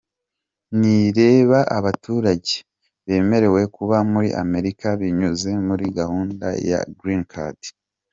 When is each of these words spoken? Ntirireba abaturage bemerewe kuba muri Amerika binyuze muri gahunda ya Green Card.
Ntirireba 0.77 1.59
abaturage 1.77 2.53
bemerewe 3.07 3.61
kuba 3.75 3.97
muri 4.11 4.29
Amerika 4.43 4.87
binyuze 4.99 5.49
muri 5.67 5.85
gahunda 5.97 6.47
ya 6.69 6.79
Green 6.99 7.23
Card. 7.33 7.59